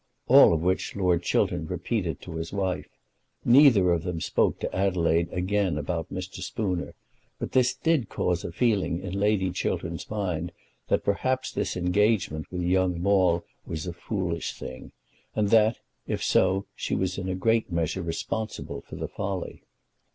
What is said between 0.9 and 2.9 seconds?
Lord Chiltern repeated to his wife.